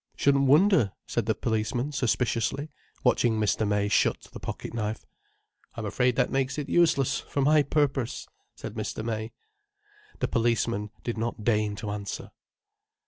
[0.15, 2.71] "Shouldn't wonder," said the policeman suspiciously,
[3.03, 3.67] watching Mr.
[3.67, 5.05] May shut the pocket knife.
[5.75, 9.05] "I'm afraid that makes it useless for my purpose," said Mr.
[9.05, 9.31] May.
[10.17, 12.31] The policeman did not deign to answer.